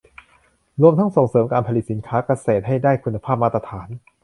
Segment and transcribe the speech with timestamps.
[0.81, 3.87] รวมทั้งส่งเสริมการผลิตสินค้าเกษตรให้ได้คุณภาพมาตรฐาน